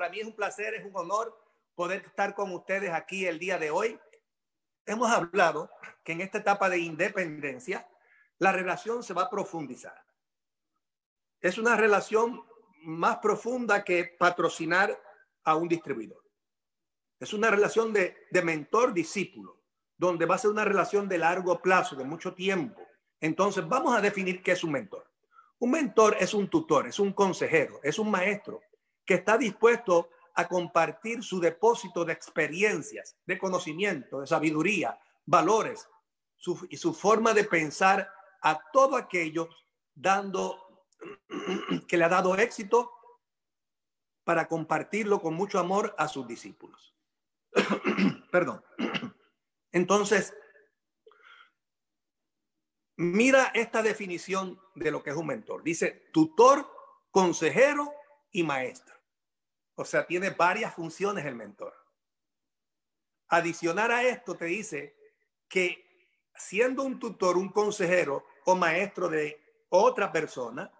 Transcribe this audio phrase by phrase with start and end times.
[0.00, 1.38] para mí es un placer, es un honor
[1.74, 4.00] poder estar con ustedes aquí el día de hoy.
[4.86, 5.70] Hemos hablado
[6.02, 7.86] que en esta etapa de independencia,
[8.38, 10.02] la relación se va a profundizar.
[11.42, 12.42] Es una relación
[12.82, 14.98] más profunda que patrocinar
[15.44, 16.24] a un distribuidor.
[17.18, 19.60] Es una relación de, de mentor-discípulo,
[19.98, 22.80] donde va a ser una relación de largo plazo, de mucho tiempo.
[23.20, 25.06] Entonces, vamos a definir qué es un mentor.
[25.58, 28.62] Un mentor es un tutor, es un consejero, es un maestro
[29.10, 35.88] que está dispuesto a compartir su depósito de experiencias, de conocimiento, de sabiduría, valores
[36.68, 38.08] y su forma de pensar
[38.40, 39.48] a todo aquello
[39.96, 40.86] dando
[41.88, 42.92] que le ha dado éxito
[44.22, 46.94] para compartirlo con mucho amor a sus discípulos.
[48.30, 48.62] Perdón.
[49.72, 50.34] Entonces,
[52.96, 55.62] Mira esta definición de lo que es un mentor.
[55.62, 56.70] Dice tutor,
[57.10, 57.90] consejero
[58.30, 58.99] y maestro.
[59.82, 61.74] O sea, tiene varias funciones el mentor.
[63.28, 64.96] Adicionar a esto te dice
[65.48, 65.84] que
[66.34, 70.72] siendo un tutor, un consejero o maestro de otra persona,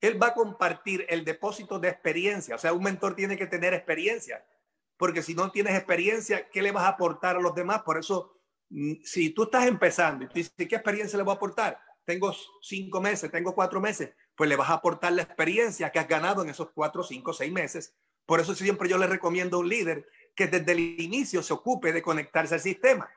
[0.00, 2.56] él va a compartir el depósito de experiencia.
[2.56, 4.44] O sea, un mentor tiene que tener experiencia,
[4.96, 7.82] porque si no tienes experiencia, ¿qué le vas a aportar a los demás?
[7.82, 8.36] Por eso
[8.68, 11.80] Mm, si tú estás empezando y tú dices, ¿qué experiencia le voy a aportar?
[12.04, 16.08] Tengo cinco meses, tengo cuatro meses, pues le vas a aportar la experiencia que has
[16.08, 17.94] ganado en esos cuatro, cinco, seis meses.
[18.26, 21.92] Por eso siempre yo le recomiendo a un líder que desde el inicio se ocupe
[21.92, 23.08] de conectarse al sistema.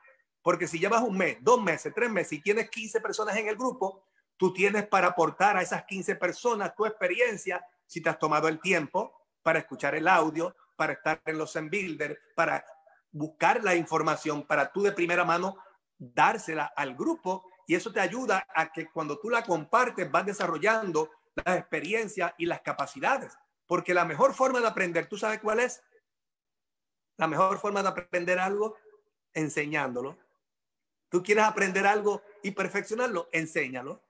[0.42, 3.56] Porque si llevas un mes, dos meses, tres meses y tienes 15 personas en el
[3.56, 8.48] grupo, tú tienes para aportar a esas 15 personas tu experiencia, si te has tomado
[8.48, 12.64] el tiempo para escuchar el audio, para estar en los en builder, para
[13.10, 15.58] buscar la información para tú de primera mano
[15.98, 21.10] dársela al grupo y eso te ayuda a que cuando tú la compartes vas desarrollando
[21.34, 23.36] las experiencias y las capacidades.
[23.70, 25.80] Porque la mejor forma de aprender, ¿tú sabes cuál es?
[27.18, 28.76] La mejor forma de aprender algo,
[29.32, 30.18] enseñándolo.
[31.08, 34.02] Tú quieres aprender algo y perfeccionarlo, enséñalo.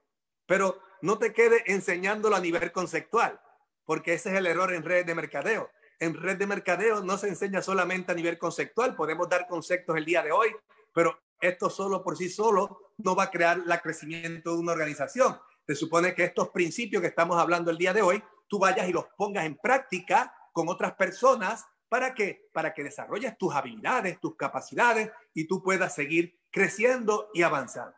[0.47, 3.39] Pero no te quede enseñándolo a nivel conceptual,
[3.85, 5.69] porque ese es el error en redes de mercadeo
[6.01, 10.03] en red de mercadeo no se enseña solamente a nivel conceptual, podemos dar conceptos el
[10.03, 10.49] día de hoy,
[10.91, 15.39] pero esto solo por sí solo no va a crear el crecimiento de una organización.
[15.67, 18.91] Se supone que estos principios que estamos hablando el día de hoy, tú vayas y
[18.91, 24.35] los pongas en práctica con otras personas para que para que desarrolles tus habilidades, tus
[24.35, 27.95] capacidades y tú puedas seguir creciendo y avanzando.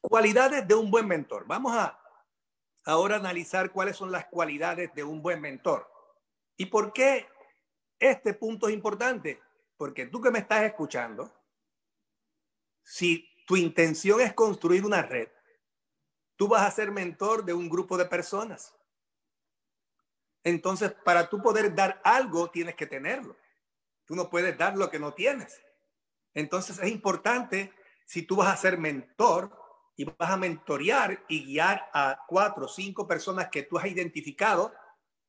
[0.00, 1.46] Cualidades de un buen mentor.
[1.48, 1.98] Vamos a
[2.84, 5.90] ahora analizar cuáles son las cualidades de un buen mentor.
[6.56, 7.26] ¿Y por qué
[7.98, 9.42] este punto es importante?
[9.76, 11.34] Porque tú que me estás escuchando,
[12.84, 15.28] si tu intención es construir una red,
[16.36, 18.72] tú vas a ser mentor de un grupo de personas.
[20.46, 23.36] Entonces, para tú poder dar algo, tienes que tenerlo.
[24.04, 25.60] Tú no puedes dar lo que no tienes.
[26.34, 27.72] Entonces, es importante,
[28.06, 29.50] si tú vas a ser mentor
[29.96, 34.72] y vas a mentorear y guiar a cuatro o cinco personas que tú has identificado,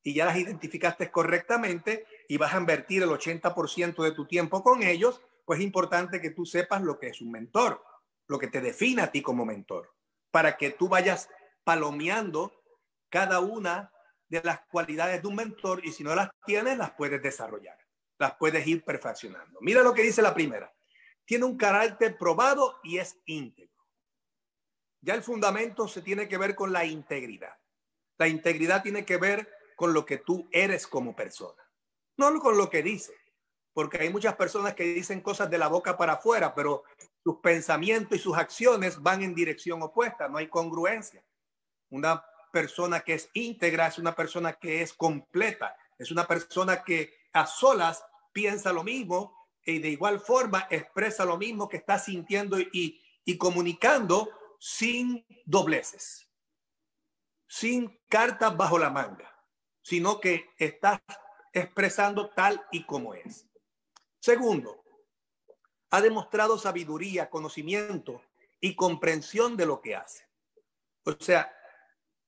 [0.03, 4.83] y ya las identificaste correctamente y vas a invertir el 80% de tu tiempo con
[4.83, 7.83] ellos, pues es importante que tú sepas lo que es un mentor,
[8.27, 9.91] lo que te define a ti como mentor,
[10.29, 11.27] para que tú vayas
[11.63, 12.53] palomeando
[13.09, 13.91] cada una
[14.29, 17.77] de las cualidades de un mentor y si no las tienes, las puedes desarrollar,
[18.19, 19.59] las puedes ir perfeccionando.
[19.61, 20.73] Mira lo que dice la primera.
[21.25, 23.85] Tiene un carácter probado y es íntegro.
[25.01, 27.55] Ya el fundamento se tiene que ver con la integridad.
[28.17, 31.61] La integridad tiene que ver con lo que tú eres como persona,
[32.17, 33.13] no con lo que dice,
[33.73, 36.83] porque hay muchas personas que dicen cosas de la boca para afuera, pero
[37.23, 41.23] sus pensamientos y sus acciones van en dirección opuesta, no hay congruencia.
[41.89, 47.13] Una persona que es íntegra es una persona que es completa, es una persona que
[47.33, 48.03] a solas
[48.33, 49.35] piensa lo mismo
[49.65, 56.29] y de igual forma expresa lo mismo que está sintiendo y, y comunicando sin dobleces,
[57.47, 59.37] sin cartas bajo la manga
[59.87, 60.99] sino que estás
[61.53, 63.47] expresando tal y como es.
[64.19, 64.83] Segundo,
[65.91, 68.21] ha demostrado sabiduría, conocimiento
[68.59, 70.27] y comprensión de lo que hace.
[71.05, 71.56] O sea,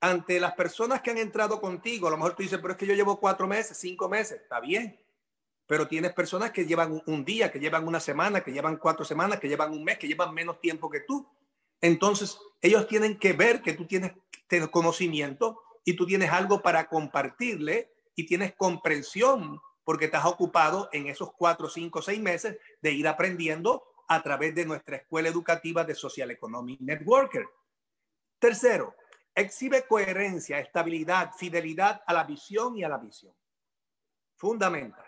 [0.02, 2.86] ante las personas que han entrado contigo, a lo mejor tú dices, pero es que
[2.86, 5.00] yo llevo cuatro meses, cinco meses, está bien,
[5.68, 9.40] pero tienes personas que llevan un día, que llevan una semana, que llevan cuatro semanas,
[9.40, 11.28] que llevan un mes, que llevan menos tiempo que tú.
[11.82, 14.14] Entonces, ellos tienen que ver que tú tienes
[14.72, 21.34] conocimiento y tú tienes algo para compartirle y tienes comprensión porque estás ocupado en esos
[21.34, 26.32] cuatro, cinco, seis meses de ir aprendiendo a través de nuestra escuela educativa de Social
[26.32, 27.48] Economy Networker.
[28.40, 28.96] Tercero,
[29.36, 33.34] exhibe coherencia, estabilidad, fidelidad a la visión y a la visión.
[34.36, 35.06] fundamental.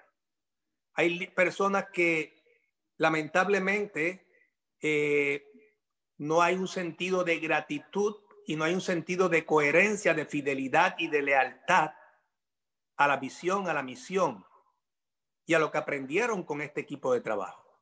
[0.95, 2.43] Hay personas que
[2.97, 4.27] lamentablemente
[4.81, 5.45] eh,
[6.17, 10.95] no hay un sentido de gratitud y no hay un sentido de coherencia, de fidelidad
[10.97, 11.91] y de lealtad
[12.97, 14.45] a la visión, a la misión
[15.45, 17.81] y a lo que aprendieron con este equipo de trabajo.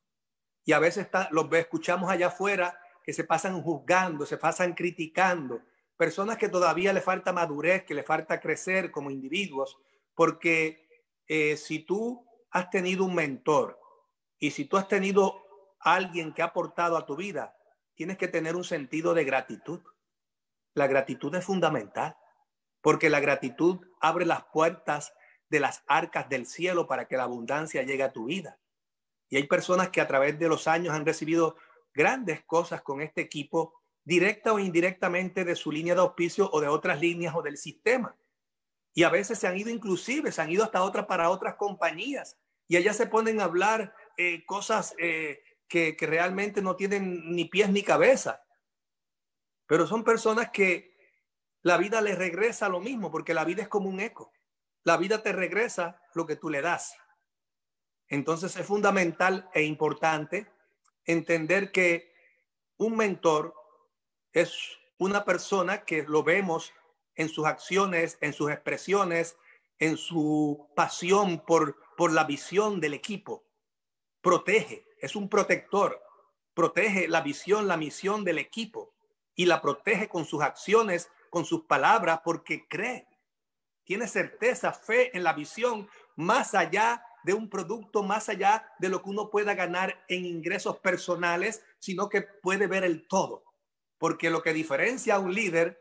[0.63, 5.61] Y a veces está, los escuchamos allá afuera que se pasan juzgando, se pasan criticando,
[5.99, 9.77] personas que todavía le falta madurez, que le falta crecer como individuos,
[10.15, 10.87] porque
[11.27, 13.77] eh, si tú has tenido un mentor
[14.39, 15.43] y si tú has tenido
[15.81, 17.53] alguien que ha aportado a tu vida,
[17.95, 19.81] tienes que tener un sentido de gratitud.
[20.73, 22.15] La gratitud es fundamental,
[22.79, 25.13] porque la gratitud abre las puertas
[25.49, 28.57] de las arcas del cielo para que la abundancia llegue a tu vida.
[29.27, 31.57] Y hay personas que a través de los años han recibido
[31.93, 33.78] grandes cosas con este equipo,
[34.09, 38.17] directa o indirectamente de su línea de auspicio o de otras líneas o del sistema.
[38.95, 42.35] Y a veces se han ido inclusive, se han ido hasta otras para otras compañías.
[42.67, 47.45] Y allá se ponen a hablar eh, cosas eh, que, que realmente no tienen ni
[47.45, 48.43] pies ni cabeza.
[49.67, 50.97] Pero son personas que
[51.61, 54.33] la vida les regresa lo mismo, porque la vida es como un eco.
[54.83, 56.97] La vida te regresa lo que tú le das.
[58.07, 60.51] Entonces es fundamental e importante
[61.05, 62.11] entender que
[62.77, 63.53] un mentor
[64.33, 66.73] es una persona que lo vemos
[67.15, 69.37] en sus acciones, en sus expresiones,
[69.77, 73.45] en su pasión por, por la visión del equipo.
[74.21, 76.01] Protege, es un protector,
[76.53, 78.93] protege la visión, la misión del equipo
[79.35, 83.07] y la protege con sus acciones, con sus palabras, porque cree,
[83.85, 89.01] tiene certeza, fe en la visión más allá de un producto más allá de lo
[89.01, 93.43] que uno pueda ganar en ingresos personales, sino que puede ver el todo.
[93.99, 95.79] Porque lo que diferencia a un líder,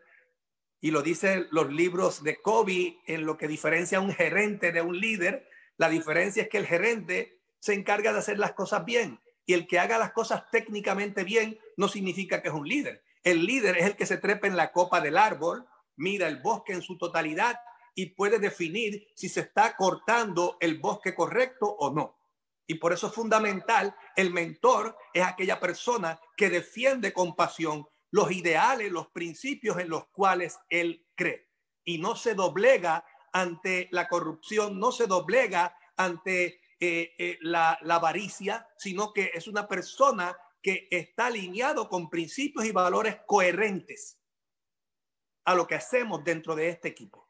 [0.80, 4.82] y lo dicen los libros de Kobe, en lo que diferencia a un gerente de
[4.82, 9.20] un líder, la diferencia es que el gerente se encarga de hacer las cosas bien.
[9.46, 13.02] Y el que haga las cosas técnicamente bien no significa que es un líder.
[13.24, 15.66] El líder es el que se trepa en la copa del árbol,
[15.96, 17.58] mira el bosque en su totalidad
[17.94, 22.16] y puede definir si se está cortando el bosque correcto o no.
[22.66, 28.30] Y por eso es fundamental, el mentor es aquella persona que defiende con pasión los
[28.32, 31.48] ideales, los principios en los cuales él cree.
[31.84, 37.96] Y no se doblega ante la corrupción, no se doblega ante eh, eh, la, la
[37.96, 44.18] avaricia, sino que es una persona que está alineado con principios y valores coherentes
[45.44, 47.28] a lo que hacemos dentro de este equipo.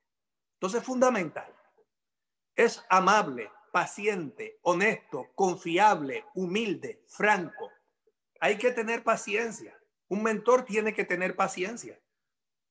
[0.54, 1.54] Entonces, fundamental.
[2.56, 7.70] Es amable, paciente, honesto, confiable, humilde, franco.
[8.40, 9.77] Hay que tener paciencia.
[10.08, 12.00] Un mentor tiene que tener paciencia.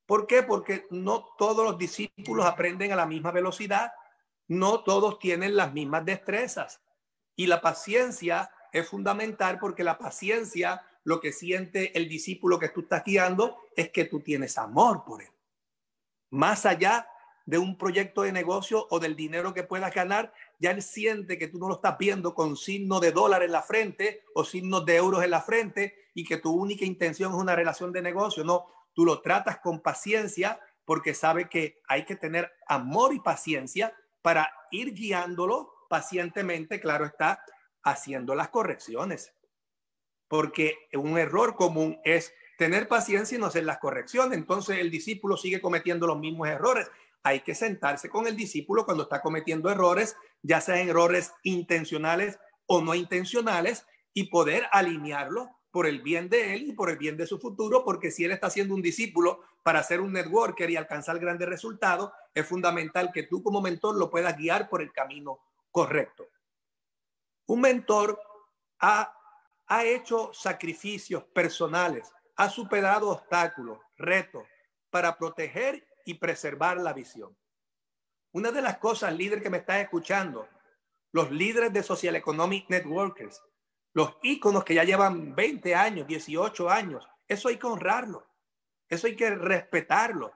[0.05, 0.41] ¿Por qué?
[0.43, 3.91] Porque no todos los discípulos aprenden a la misma velocidad.
[4.47, 6.81] No todos tienen las mismas destrezas.
[7.35, 12.81] Y la paciencia es fundamental porque la paciencia, lo que siente el discípulo que tú
[12.81, 15.31] estás guiando, es que tú tienes amor por él.
[16.29, 17.09] Más allá
[17.45, 21.47] de un proyecto de negocio o del dinero que puedas ganar, ya él siente que
[21.47, 24.97] tú no lo estás viendo con signo de dólar en la frente o signos de
[24.97, 28.43] euros en la frente y que tu única intención es una relación de negocio.
[28.43, 28.65] No,
[28.95, 34.51] tú lo tratas con paciencia porque sabe que hay que tener amor y paciencia para
[34.71, 37.43] ir guiándolo pacientemente, claro está,
[37.83, 39.31] haciendo las correcciones.
[40.27, 44.39] Porque un error común es tener paciencia y no hacer las correcciones.
[44.39, 46.89] Entonces el discípulo sigue cometiendo los mismos errores
[47.23, 52.81] hay que sentarse con el discípulo cuando está cometiendo errores, ya sean errores intencionales o
[52.81, 57.27] no intencionales, y poder alinearlo por el bien de él y por el bien de
[57.27, 61.19] su futuro, porque si él está siendo un discípulo para ser un networker y alcanzar
[61.19, 65.39] grandes resultados, es fundamental que tú como mentor lo puedas guiar por el camino
[65.71, 66.27] correcto.
[67.47, 68.19] Un mentor
[68.79, 69.13] ha,
[69.67, 74.43] ha hecho sacrificios personales, ha superado obstáculos, retos
[74.89, 77.37] para proteger y preservar la visión.
[78.31, 80.47] Una de las cosas, líder que me está escuchando,
[81.11, 83.41] los líderes de Social Economic Networkers,
[83.97, 88.27] los íconos que ya llevan 20 años, 18 años, eso hay que honrarlo,
[88.87, 90.33] eso hay que respetarlo,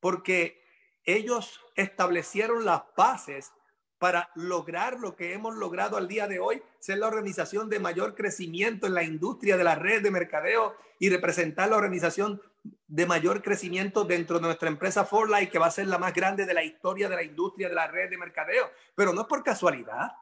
[0.00, 0.64] porque
[1.04, 3.52] ellos establecieron las bases
[3.98, 8.14] para lograr lo que hemos logrado al día de hoy, ser la organización de mayor
[8.14, 12.40] crecimiento en la industria de la red de mercadeo y representar la organización
[12.86, 16.46] de mayor crecimiento dentro de nuestra empresa Forlight, que va a ser la más grande
[16.46, 18.70] de la historia de la industria de la red de mercadeo.
[18.94, 20.12] Pero no es por casualidad,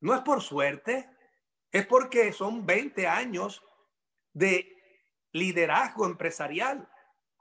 [0.00, 1.10] no es por suerte,
[1.74, 3.64] es porque son 20 años
[4.32, 4.76] de
[5.32, 6.88] liderazgo empresarial,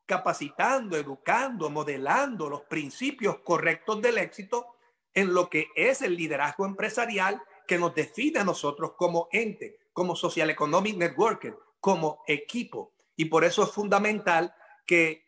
[0.08, 4.76] capacitando, educando, modelando los principios correctos del éxito
[5.14, 10.16] en lo que es el liderazgo empresarial que nos define a nosotros como ente, como
[10.16, 12.92] Social Economic Networker, como equipo.
[13.16, 14.56] Y por eso es fundamental
[14.88, 15.28] que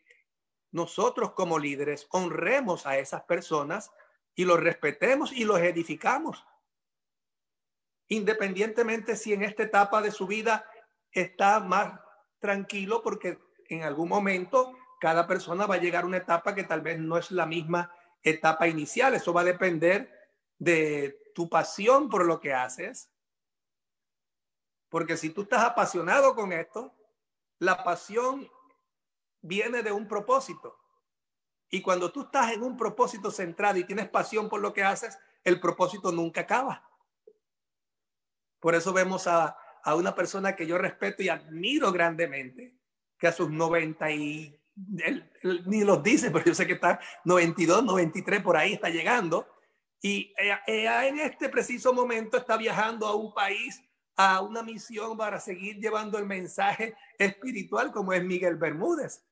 [0.72, 3.92] nosotros como líderes honremos a esas personas
[4.34, 6.44] y los respetemos y los edificamos.
[8.08, 10.64] Independientemente si en esta etapa de su vida
[11.10, 12.00] está más
[12.38, 16.80] tranquilo porque en algún momento cada persona va a llegar a una etapa que tal
[16.80, 19.14] vez no es la misma etapa inicial.
[19.14, 20.10] Eso va a depender
[20.58, 23.10] de tu pasión por lo que haces.
[24.88, 26.94] Porque si tú estás apasionado con esto,
[27.58, 28.48] la pasión
[29.42, 30.78] viene de un propósito.
[31.68, 35.18] Y cuando tú estás en un propósito centrado y tienes pasión por lo que haces,
[35.42, 36.88] el propósito nunca acaba.
[38.60, 42.76] Por eso vemos a, a una persona que yo respeto y admiro grandemente,
[43.18, 44.60] que a sus 90 y
[45.66, 49.48] ni los dice, pero yo sé que está 92, 93 por ahí está llegando.
[50.02, 50.34] Y
[50.66, 53.82] en este preciso momento está viajando a un país,
[54.16, 59.24] a una misión para seguir llevando el mensaje espiritual como es Miguel Bermúdez.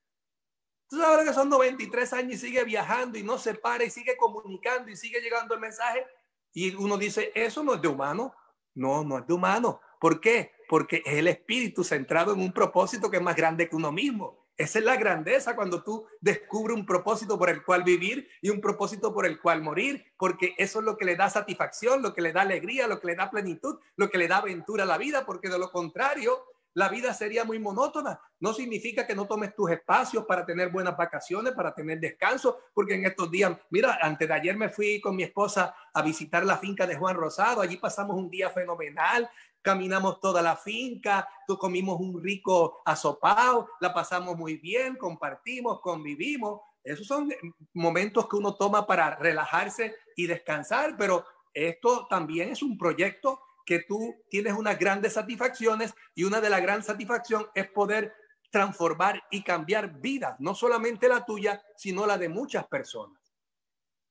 [0.89, 4.17] Tú sabes que son 93 años y sigue viajando y no se para y sigue
[4.17, 6.07] comunicando y sigue llegando el mensaje.
[6.53, 8.35] Y uno dice, eso no es de humano.
[8.75, 9.81] No, no es de humano.
[10.01, 10.53] ¿Por qué?
[10.69, 14.45] Porque es el espíritu centrado en un propósito que es más grande que uno mismo.
[14.57, 18.61] Esa es la grandeza cuando tú descubres un propósito por el cual vivir y un
[18.61, 22.23] propósito por el cual morir, porque eso es lo que le da satisfacción, lo que
[22.23, 24.97] le da alegría, lo que le da plenitud, lo que le da aventura a la
[24.97, 28.21] vida, porque de lo contrario, la vida sería muy monótona.
[28.41, 32.95] No significa que no tomes tus espacios para tener buenas vacaciones, para tener descanso, porque
[32.95, 36.59] en estos días, mira, antes de ayer me fui con mi esposa a visitar la
[36.59, 39.31] finca de Juan Rosado, allí pasamos un día fenomenal,
[39.63, 41.27] caminamos toda la finca,
[41.59, 46.61] comimos un rico asopado, la pasamos muy bien, compartimos, convivimos.
[46.83, 47.33] Esos son
[47.73, 53.81] momentos que uno toma para relajarse y descansar, pero esto también es un proyecto que
[53.81, 58.15] tú tienes unas grandes satisfacciones y una de las grandes satisfacciones es poder
[58.51, 63.21] transformar y cambiar vidas, no solamente la tuya, sino la de muchas personas.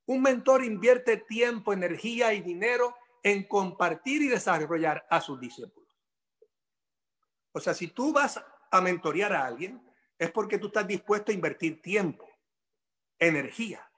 [0.06, 2.94] Un mentor invierte tiempo, energía y dinero
[3.24, 5.90] en compartir y desarrollar a sus discípulos.
[7.54, 9.82] O sea, si tú vas a mentorear a alguien,
[10.18, 12.28] es porque tú estás dispuesto a invertir tiempo,
[13.20, 13.90] energía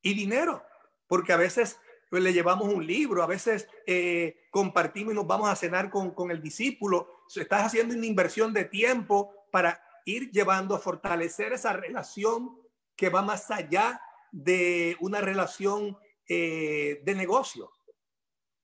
[0.00, 0.64] y dinero,
[1.08, 1.80] porque a veces
[2.12, 6.10] pues, le llevamos un libro, a veces eh, compartimos y nos vamos a cenar con,
[6.10, 7.24] con el discípulo.
[7.34, 12.54] Estás haciendo una inversión de tiempo para ir llevando a fortalecer esa relación
[12.96, 13.98] que va más allá
[14.30, 15.96] de una relación
[16.28, 17.72] eh, de negocio.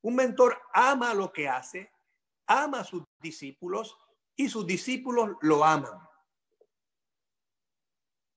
[0.02, 1.90] Un mentor ama lo que hace,
[2.46, 3.96] ama a sus discípulos
[4.36, 6.06] y sus discípulos lo aman.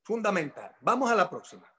[0.05, 0.73] Fundamental.
[0.79, 1.69] Vamos a la próxima.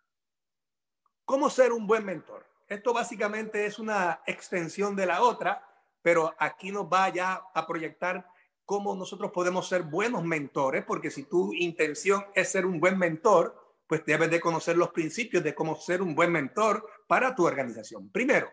[1.25, 2.52] ¿Cómo ser un buen mentor?
[2.73, 5.63] Esto básicamente es una extensión de la otra,
[6.01, 8.27] pero aquí nos va ya a proyectar
[8.65, 13.77] cómo nosotros podemos ser buenos mentores, porque si tu intención es ser un buen mentor,
[13.87, 18.11] pues debes de conocer los principios de cómo ser un buen mentor para tu organización.
[18.11, 18.51] Primero,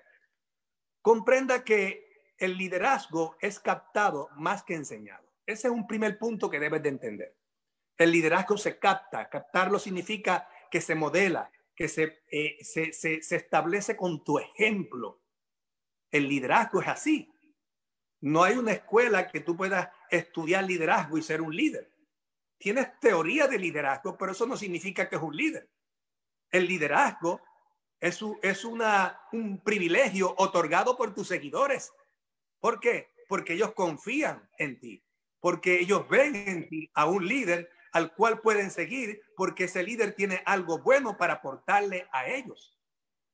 [1.02, 5.26] comprenda que el liderazgo es captado más que enseñado.
[5.46, 7.38] Ese es un primer punto que debes de entender.
[7.98, 9.30] El liderazgo se capta.
[9.30, 11.50] Captarlo significa que se modela,
[11.80, 15.24] que se, eh, se, se, se establece con tu ejemplo.
[16.12, 17.32] El liderazgo es así.
[18.20, 21.90] No hay una escuela que tú puedas estudiar liderazgo y ser un líder.
[22.58, 25.70] Tienes teoría de liderazgo, pero eso no significa que es un líder.
[26.52, 27.40] El liderazgo
[28.02, 31.94] es, es una, un privilegio otorgado por tus seguidores.
[32.60, 33.14] ¿Por qué?
[33.30, 35.02] Porque ellos confían en ti,
[35.40, 40.14] porque ellos ven en ti a un líder al cual pueden seguir, porque ese líder
[40.14, 42.78] tiene algo bueno para aportarle a ellos.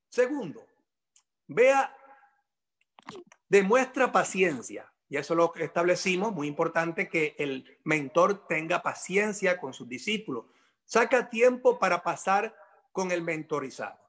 [0.10, 0.66] Segundo,
[1.48, 1.96] vea,
[3.50, 4.92] demuestra paciencia.
[5.08, 10.46] Y eso lo establecimos, muy importante que el mentor tenga paciencia con sus discípulos.
[10.84, 12.56] Saca tiempo para pasar
[12.92, 14.00] con el mentorizado.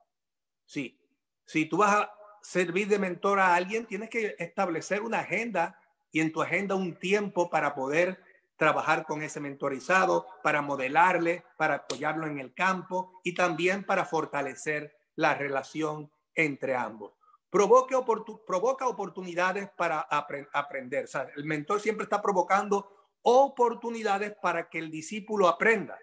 [0.64, 0.98] Sí,
[1.44, 2.12] si tú vas a
[2.42, 5.78] servir de mentor a alguien, tienes que establecer una agenda
[6.10, 8.22] y en tu agenda un tiempo para poder
[8.56, 14.96] trabajar con ese mentorizado, para modelarle, para apoyarlo en el campo y también para fortalecer
[15.14, 17.12] la relación entre ambos.
[17.50, 21.08] Provoca oportunidades para aprender.
[21.36, 25.98] El mentor siempre está provocando oportunidades para que el discípulo aprenda.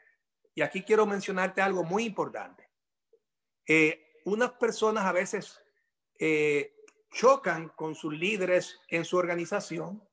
[0.56, 2.70] Y aquí quiero mencionarte algo muy importante.
[3.68, 5.60] Eh, unas personas a veces
[6.20, 6.76] eh,
[7.12, 10.04] chocan con sus líderes en su organización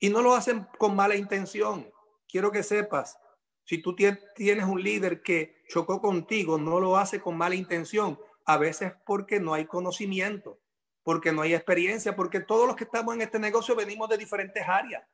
[0.00, 1.88] y no lo hacen con mala intención.
[2.26, 3.18] Quiero que sepas,
[3.64, 8.18] si tú tienes un líder que chocó contigo, no lo hace con mala intención.
[8.46, 10.58] A veces porque no hay conocimiento,
[11.04, 14.66] porque no hay experiencia, porque todos los que estamos en este negocio venimos de diferentes
[14.66, 15.04] áreas.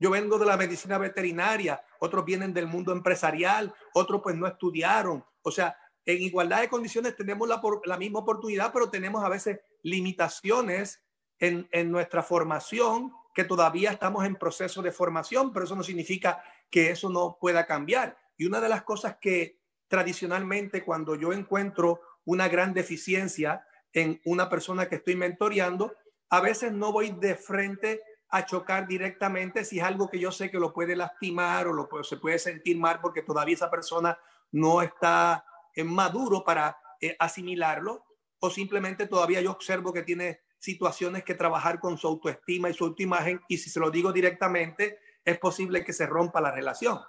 [0.00, 5.24] Yo vengo de la medicina veterinaria, otros vienen del mundo empresarial, otros pues no estudiaron.
[5.42, 9.60] O sea, en igualdad de condiciones tenemos la, la misma oportunidad, pero tenemos a veces
[9.82, 11.04] limitaciones
[11.38, 16.42] en, en nuestra formación que todavía estamos en proceso de formación, pero eso no significa
[16.70, 18.16] que eso no pueda cambiar.
[18.36, 24.48] Y una de las cosas que tradicionalmente cuando yo encuentro una gran deficiencia en una
[24.48, 25.94] persona que estoy mentoreando,
[26.30, 28.00] a veces no voy de frente
[28.30, 31.88] a chocar directamente si es algo que yo sé que lo puede lastimar o lo
[32.02, 34.18] se puede sentir mal porque todavía esa persona
[34.50, 38.04] no está en maduro para eh, asimilarlo
[38.40, 42.84] o simplemente todavía yo observo que tiene situaciones que trabajar con su autoestima y su
[42.84, 47.00] autoimagen y si se lo digo directamente es posible que se rompa la relación.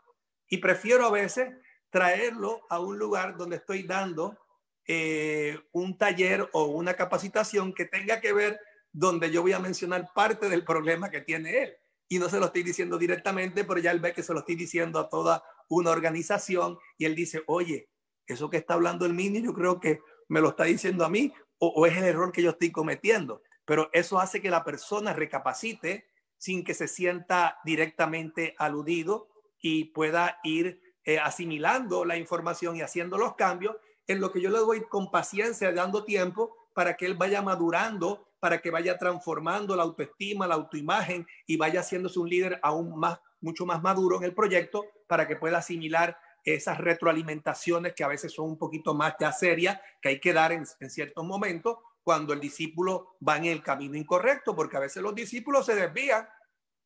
[0.49, 1.53] Y prefiero a veces
[1.89, 4.37] traerlo a un lugar donde estoy dando
[4.85, 8.59] eh, un taller o una capacitación que tenga que ver
[8.91, 11.73] donde yo voy a mencionar parte del problema que tiene él.
[12.09, 14.55] Y no se lo estoy diciendo directamente, pero ya él ve que se lo estoy
[14.55, 17.89] diciendo a toda una organización y él dice, oye,
[18.27, 21.33] eso que está hablando el mini, yo creo que me lo está diciendo a mí
[21.57, 23.41] o, es el error que yo estoy cometiendo.
[23.65, 26.07] Pero eso hace que la persona recapacite
[26.37, 33.17] sin que se sienta directamente aludido y pueda ir eh, asimilando la información y haciendo
[33.17, 33.75] los cambios
[34.07, 38.27] en lo que yo le doy con paciencia, dando tiempo para que él vaya madurando,
[38.39, 43.19] para que vaya transformando la autoestima, la autoimagen y vaya haciéndose un líder aún más,
[43.39, 48.31] mucho más maduro en el proyecto para que pueda asimilar esas retroalimentaciones que a veces
[48.31, 52.33] son un poquito más ya serias, que hay que dar en, en ciertos momentos cuando
[52.33, 56.29] el discípulo va en el camino incorrecto, porque a veces los discípulos se desvían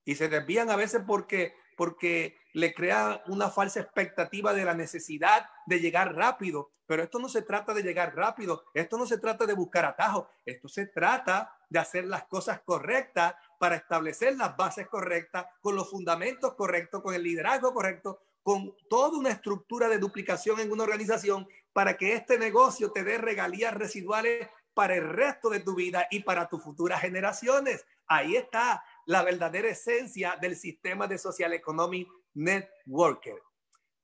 [0.06, 5.46] y se desvían a veces porque porque le crea una falsa expectativa de la necesidad
[5.66, 6.74] de llegar rápido.
[6.86, 10.28] Pero esto no se trata de llegar rápido, esto no se trata de buscar atajos,
[10.44, 15.90] esto se trata de hacer las cosas correctas para establecer las bases correctas, con los
[15.90, 21.48] fundamentos correctos, con el liderazgo correcto, con toda una estructura de duplicación en una organización
[21.74, 26.22] para que este negocio te dé regalías residuales para el resto de tu vida y
[26.22, 27.86] para tus futuras generaciones.
[28.08, 33.42] Ahí está la verdadera esencia del sistema de Social Economic Networker.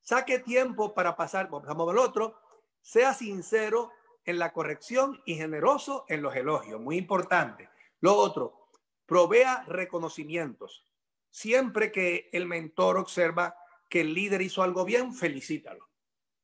[0.02, 2.40] Saque tiempo para pasar, vamos al otro,
[2.82, 3.92] sea sincero
[4.26, 7.70] en la corrección y generoso en los elogios, muy importante.
[8.02, 8.68] Lo otro,
[9.06, 10.84] provea reconocimientos.
[11.30, 13.56] Siempre que el mentor observa
[14.02, 15.90] el líder hizo algo bien, felicítalo.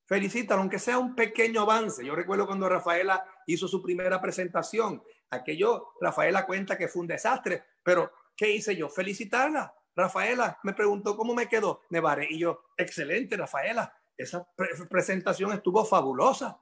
[0.06, 2.06] Felicítalo, aunque sea un pequeño avance.
[2.06, 7.64] Yo recuerdo cuando Rafaela hizo su primera presentación, aquello, Rafaela cuenta que fue un desastre,
[7.82, 8.12] pero
[8.42, 8.90] ¿Qué hice yo?
[8.90, 9.72] Felicitarla.
[9.96, 13.96] Rafaela me preguntó cómo me quedó Nevare y yo, excelente, Rafaela.
[14.18, 14.48] Esa
[14.90, 16.60] presentación estuvo fabulosa.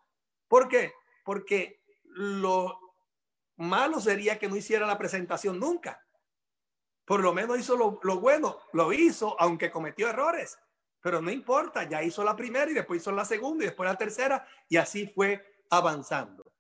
[0.48, 0.94] ¿Por qué?
[1.24, 2.80] Porque lo
[3.56, 6.04] malo sería que no hiciera la presentación nunca.
[7.06, 10.58] Por lo menos hizo lo bueno, lo hizo, aunque cometió errores.
[11.02, 13.98] Pero no importa, ya hizo la primera y después hizo la segunda y después la
[13.98, 16.52] tercera y así fue avanzando.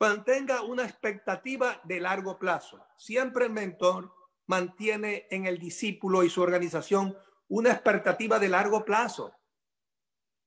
[0.00, 2.84] Mantenga una expectativa de largo plazo.
[2.96, 4.12] Siempre el mentor
[4.46, 7.16] mantiene en el discípulo y su organización
[7.48, 9.34] una expectativa de largo plazo.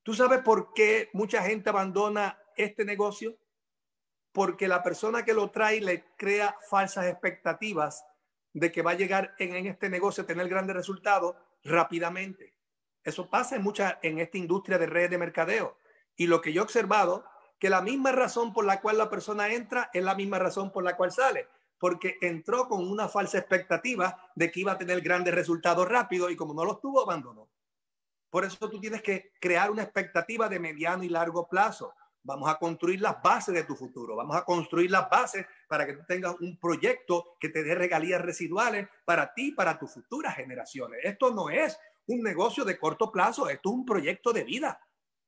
[0.03, 3.37] ¿Tú sabes por qué mucha gente abandona este negocio?
[4.31, 8.03] Porque la persona que lo trae le crea falsas expectativas
[8.53, 12.54] de que va a llegar en, este negocio a tener grandes resultados rápidamente.
[13.05, 15.77] Eso pasa en mucha en esta industria de redes de mercadeo.
[16.17, 17.23] Y lo que yo he observado
[17.59, 20.83] que la misma razón por la cual la persona entra es la misma razón por
[20.83, 25.35] la cual sale, porque entró con una falsa expectativa de que iba a tener grandes
[25.35, 27.47] resultados rápido y como no los tuvo, abandonó.
[28.29, 31.93] Por eso tú tienes que crear una expectativa de mediano y largo plazo.
[32.23, 34.15] Vamos a construir las bases de tu futuro.
[34.15, 38.19] Vamos a construir las bases para que tú tengas un proyecto que te dé regalías
[38.19, 40.99] residuales para ti para tus futuras generaciones.
[41.03, 44.79] Esto no es un negocio de corto plazo, esto es un proyecto de vida.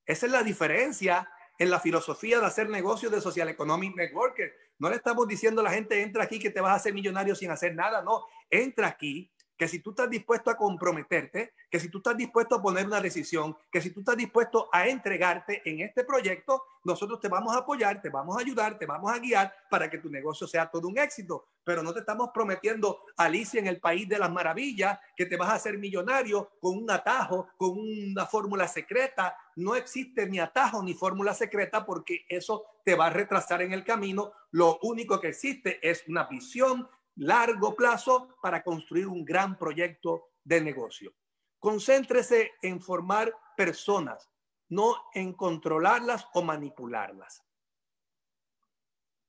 [0.06, 4.54] Esa es la diferencia en la filosofía de hacer negocios de Social Economic Networker.
[4.80, 7.36] No le estamos diciendo a la gente, entra aquí que te vas a hacer millonario
[7.36, 8.02] sin hacer nada.
[8.04, 12.56] No, entra aquí que si tú estás dispuesto a comprometerte, que si tú estás dispuesto
[12.56, 17.20] a poner una decisión, que si tú estás dispuesto a entregarte en este proyecto, nosotros
[17.20, 20.10] te vamos a apoyar, te vamos a ayudar, te vamos a guiar para que tu
[20.10, 21.46] negocio sea todo un éxito.
[21.64, 25.50] Pero no te estamos prometiendo Alicia en el país de las maravillas, que te vas
[25.50, 29.36] a hacer millonario con un atajo, con una fórmula secreta.
[29.58, 33.84] No existe ni atajo ni fórmula secreta porque eso te va a retrasar en el
[33.84, 34.32] camino.
[34.52, 40.62] Lo único que existe es una visión largo plazo para construir un gran proyecto de
[40.62, 41.14] negocio.
[41.60, 44.30] Concéntrese en formar personas,
[44.70, 47.44] no en controlarlas o manipularlas.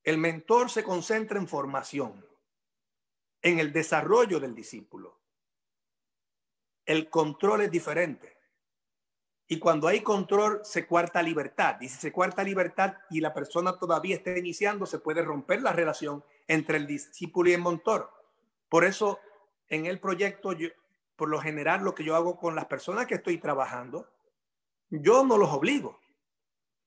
[0.05, 2.25] El mentor se concentra en formación,
[3.43, 5.21] en el desarrollo del discípulo.
[6.85, 8.38] El control es diferente.
[9.51, 11.81] Y cuando hay control, se cuarta libertad.
[11.81, 15.73] Y si se cuarta libertad y la persona todavía está iniciando, se puede romper la
[15.73, 18.11] relación entre el discípulo y el mentor.
[18.69, 19.19] Por eso,
[19.69, 20.69] en el proyecto, yo,
[21.17, 24.07] por lo general, lo que yo hago con las personas que estoy trabajando,
[24.91, 25.99] yo no los obligo.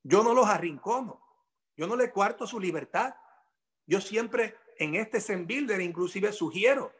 [0.03, 1.19] Yo no los arrincono.
[1.75, 3.15] Yo no le cuarto su libertad.
[3.87, 6.93] Yo siempre en este Zen Builder inclusive sugiero,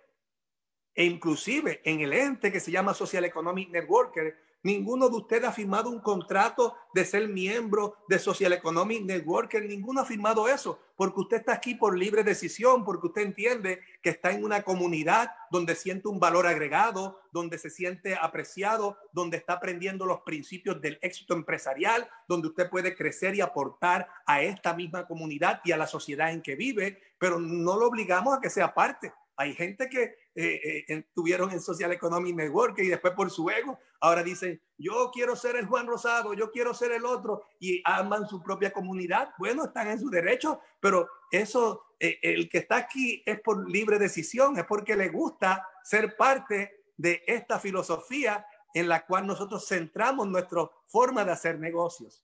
[0.93, 5.52] e inclusive en el ente que se llama Social Economic Networker, Ninguno de ustedes ha
[5.52, 9.56] firmado un contrato de ser miembro de Social Economic Network.
[9.56, 14.12] Ninguno ha firmado eso, porque usted está aquí por libre decisión, porque usted entiende que
[14.12, 19.54] está en una comunidad donde siente un valor agregado, donde se siente apreciado, donde está
[19.54, 25.08] aprendiendo los principios del éxito empresarial, donde usted puede crecer y aportar a esta misma
[25.08, 28.76] comunidad y a la sociedad en que vive, pero no lo obligamos a que sea
[28.76, 29.12] parte.
[29.38, 33.78] Hay gente que eh, eh, estuvieron en Social Economic Network y después por su ego,
[34.00, 38.28] ahora dicen, yo quiero ser el Juan Rosado, yo quiero ser el otro y aman
[38.30, 39.34] su propia comunidad.
[39.38, 44.00] Bueno, están en su derecho, pero eso, eh, el que está aquí es por libre
[44.00, 50.28] decisión, es porque le gusta ser parte de esta filosofía en la cual nosotros centramos
[50.30, 52.24] nuestra forma de hacer negocios.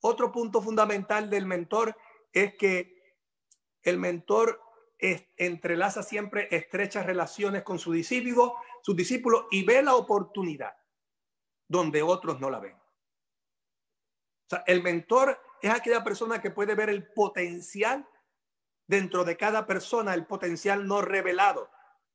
[0.00, 1.96] Otro punto fundamental del mentor
[2.32, 2.96] es que
[3.82, 4.60] el mentor
[4.98, 10.74] entrelaza siempre estrechas relaciones con su discípulo, su discípulo y ve la oportunidad
[11.68, 12.74] donde otros no la ven.
[12.74, 18.08] O sea, el mentor es aquella persona que puede ver el potencial
[18.86, 21.70] dentro de cada persona, el potencial no revelado,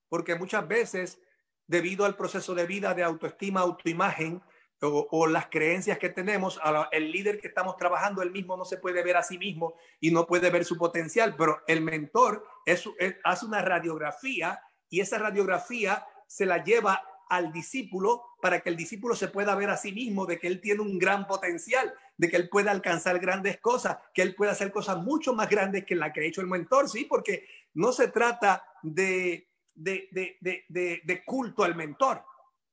[0.07, 1.21] porque muchas veces,
[1.67, 4.41] debido al proceso de vida de autoestima, autoimagen,
[4.81, 6.59] o, las creencias que tenemos,
[6.91, 10.11] el líder que estamos trabajando, él mismo no se puede ver a sí mismo y
[10.11, 12.89] no puede ver su potencial, pero el mentor es,
[13.23, 19.15] hace una radiografía y esa radiografía se la lleva al discípulo para que el discípulo
[19.15, 22.35] se pueda ver a sí mismo de que él tiene un gran potencial, de que
[22.35, 26.11] él puede alcanzar grandes cosas, que él puede hacer cosas mucho más grandes que la
[26.11, 27.05] que ha hecho el mentor, ¿sí?
[27.05, 32.25] Porque no se trata de, de, de, de culto al mentor,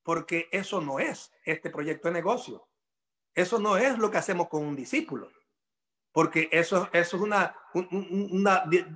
[0.09, 2.67] porque eso no es este proyecto de negocio.
[3.35, 5.31] Eso no es lo que hacemos con un discípulo,
[6.13, 7.55] porque eso, eso es, una,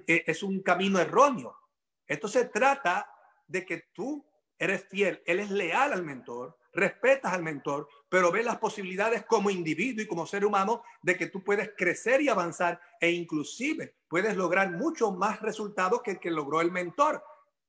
[0.06, 1.54] eh, es un camino erróneo.
[2.06, 3.14] Esto se trata
[3.46, 4.26] de que tú
[4.58, 9.50] eres fiel, él es leal al mentor, respetas al mentor, pero ves las posibilidades como
[9.50, 14.34] individuo y como ser humano de que tú puedes crecer y avanzar e inclusive puedes
[14.34, 17.22] lograr mucho más resultados que el que logró el mentor.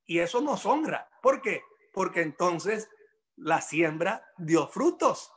[0.05, 1.09] Y eso nos honra.
[1.21, 1.61] ¿Por qué?
[1.91, 2.89] Porque entonces
[3.35, 5.31] la siembra dio frutos.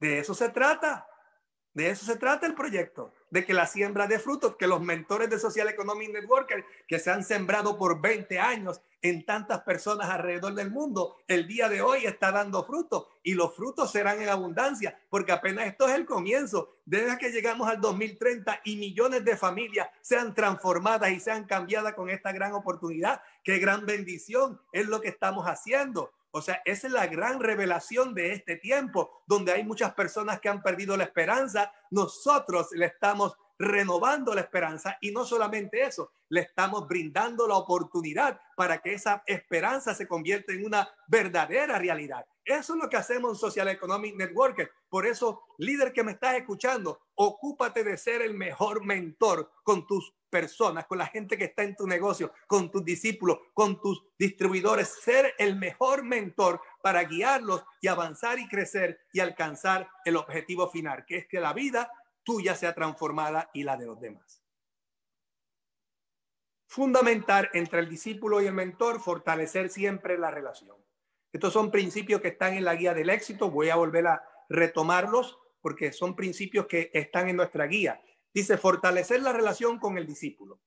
[0.00, 1.08] De eso se trata.
[1.74, 5.30] De eso se trata el proyecto, de que la siembra de frutos, que los mentores
[5.30, 10.54] de Social Economic Networker que se han sembrado por 20 años en tantas personas alrededor
[10.54, 14.98] del mundo, el día de hoy está dando frutos y los frutos serán en abundancia,
[15.08, 16.80] porque apenas esto es el comienzo.
[16.84, 22.10] Desde que llegamos al 2030 y millones de familias sean transformadas y sean cambiadas con
[22.10, 26.12] esta gran oportunidad, qué gran bendición es lo que estamos haciendo.
[26.30, 30.48] O sea, esa es la gran revelación de este tiempo, donde hay muchas personas que
[30.48, 31.72] han perdido la esperanza.
[31.90, 38.40] Nosotros le estamos renovando la esperanza y no solamente eso, le estamos brindando la oportunidad
[38.56, 42.24] para que esa esperanza se convierta en una verdadera realidad.
[42.44, 44.70] Eso es lo que hacemos en Social Economic Network.
[44.88, 50.14] Por eso, líder que me estás escuchando, ocúpate de ser el mejor mentor con tus
[50.28, 54.88] personas, con la gente que está en tu negocio, con tus discípulos, con tus distribuidores,
[55.02, 61.04] ser el mejor mentor para guiarlos y avanzar y crecer y alcanzar el objetivo final,
[61.06, 61.90] que es que la vida
[62.22, 64.42] tuya sea transformada y la de los demás.
[66.66, 70.76] Fundamental entre el discípulo y el mentor, fortalecer siempre la relación.
[71.32, 73.50] Estos son principios que están en la guía del éxito.
[73.50, 78.02] Voy a volver a retomarlos porque son principios que están en nuestra guía.
[78.32, 80.60] Dice, fortalecer la relación con el discípulo.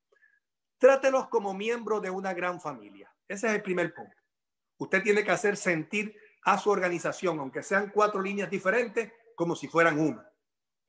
[0.78, 3.14] Trátelos como miembro de una gran familia.
[3.28, 4.16] Ese es el primer punto.
[4.78, 9.68] Usted tiene que hacer sentir a su organización, aunque sean cuatro líneas diferentes, como si
[9.68, 10.28] fueran una.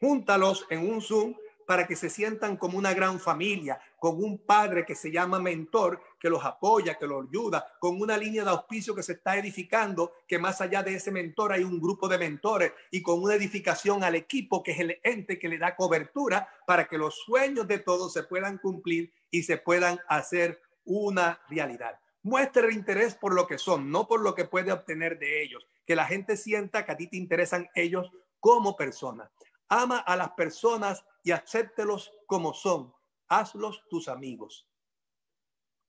[0.01, 1.35] Júntalos en un Zoom
[1.67, 6.03] para que se sientan como una gran familia, con un padre que se llama mentor,
[6.19, 10.13] que los apoya, que los ayuda, con una línea de auspicio que se está edificando,
[10.27, 14.05] que más allá de ese mentor hay un grupo de mentores y con una edificación
[14.05, 17.79] al equipo, que es el ente que le da cobertura para que los sueños de
[17.79, 21.99] todos se puedan cumplir y se puedan hacer una realidad.
[22.23, 25.67] Muestre interés por lo que son, no por lo que puede obtener de ellos.
[25.87, 29.31] Que la gente sienta que a ti te interesan ellos como personas.
[29.69, 32.95] Ama a las personas y acéptelos como son.
[33.29, 34.69] hazlos tus amigos.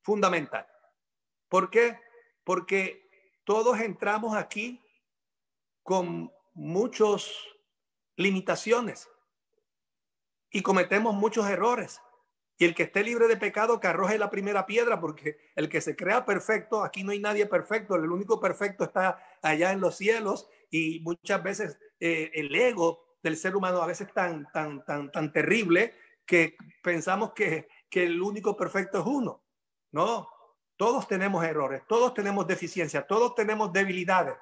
[0.01, 0.65] Fundamental.
[1.49, 1.99] ¿Por qué?
[2.45, 3.09] Porque
[3.43, 4.81] todos entramos aquí
[5.81, 7.29] con muchas
[8.15, 9.09] limitaciones
[10.49, 12.01] y cometemos muchos errores.
[12.57, 15.81] Y el que esté libre de pecado, que arroje la primera piedra, porque el que
[15.81, 19.97] se crea perfecto, aquí no hay nadie perfecto, el único perfecto está allá en los
[19.97, 25.11] cielos y muchas veces eh, el ego del ser humano a veces tan, tan, tan,
[25.11, 29.41] tan terrible que pensamos que, que el único perfecto es uno.
[29.91, 30.27] No,
[30.75, 34.35] todos tenemos errores, todos tenemos deficiencias, todos tenemos debilidades,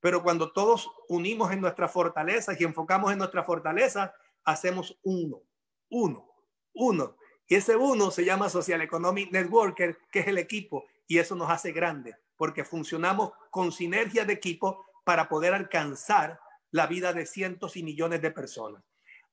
[0.00, 5.42] pero cuando todos unimos en nuestra fortaleza y enfocamos en nuestra fortaleza, hacemos uno,
[5.90, 6.32] uno,
[6.72, 7.16] uno.
[7.48, 11.50] Y ese uno se llama Social Economic Networker, que es el equipo, y eso nos
[11.50, 16.40] hace grande, porque funcionamos con sinergia de equipo para poder alcanzar
[16.76, 18.84] la vida de cientos y millones de personas.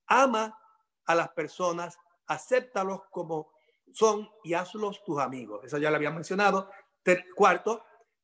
[0.07, 0.57] Ama
[1.05, 3.51] a las personas, acéptalos como
[3.91, 5.65] son y hazlos tus amigos.
[5.65, 6.69] Eso ya lo había mencionado.
[7.35, 7.83] Cuarto,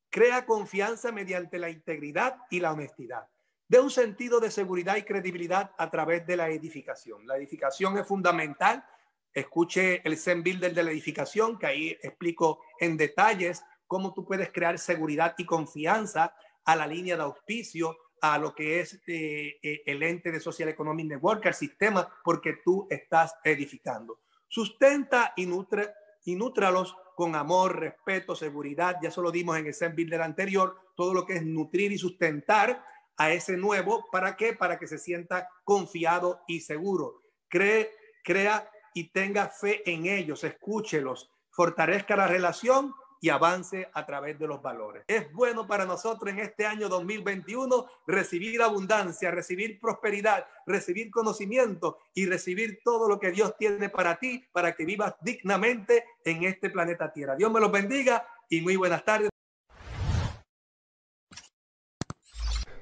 [0.10, 3.28] crea confianza mediante la integridad y la honestidad.
[3.68, 7.28] De un sentido de seguridad y credibilidad a través de la edificación.
[7.28, 8.86] La edificación es fundamental.
[9.34, 14.50] Escuche el Zen Builder de la edificación, que ahí explico en detalles cómo tú puedes
[14.54, 19.84] crear seguridad y confianza a la línea de auspicio, a lo que es eh, eh,
[19.86, 24.20] el ente de Social Economic Network, al sistema, porque tú estás edificando.
[24.48, 25.94] Sustenta y nutre
[26.26, 28.98] y nútralos con amor, respeto, seguridad.
[29.02, 31.98] Ya eso lo dimos en el Zen Builder anterior, todo lo que es nutrir y
[31.98, 32.84] sustentar
[33.18, 34.08] a ese nuevo.
[34.12, 34.54] ¿Para qué?
[34.54, 37.22] Para que se sienta confiado y seguro.
[37.48, 37.92] Cree,
[38.24, 44.48] crea y tenga fe en ellos, escúchelos, fortalezca la relación y avance a través de
[44.48, 45.04] los valores.
[45.08, 52.26] Es bueno para nosotros en este año 2021 recibir abundancia, recibir prosperidad, recibir conocimiento y
[52.26, 57.12] recibir todo lo que Dios tiene para ti, para que vivas dignamente en este planeta
[57.12, 57.36] Tierra.
[57.36, 59.30] Dios me los bendiga y muy buenas tardes.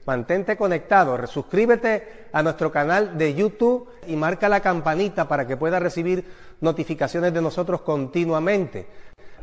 [0.08, 5.84] Mantente conectado, suscríbete a nuestro canal de YouTube y marca la campanita para que puedas
[5.84, 6.24] recibir
[6.62, 8.88] notificaciones de nosotros continuamente.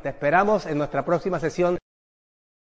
[0.05, 1.79] Te esperamos en nuestra próxima sesión.